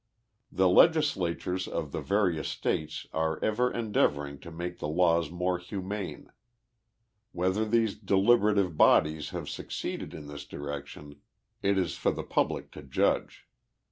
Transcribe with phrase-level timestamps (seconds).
[0.51, 6.31] The legislatures of the various states are ever endeavoring to make the laws more humane.—
[7.33, 11.21] Whether these deliberative bodies have succeeded in this direction
[11.61, 13.45] it is for the public to judge.